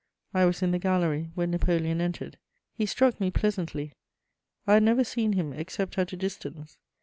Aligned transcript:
I 0.33 0.45
was 0.45 0.63
in 0.63 0.71
the 0.71 0.79
gallery 0.79 1.29
when 1.35 1.51
Napoleon 1.51 2.01
entered: 2.01 2.39
he 2.73 2.87
struck 2.87 3.19
me 3.19 3.29
pleasantly; 3.29 3.93
I 4.65 4.73
had 4.73 4.81
never 4.81 5.03
seen 5.03 5.33
him 5.33 5.53
except 5.53 5.95
at 5.99 6.11
a 6.11 6.17
distance. 6.17 6.79